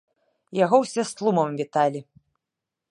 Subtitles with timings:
[0.59, 2.01] Яго ўсе з тлумам віталі.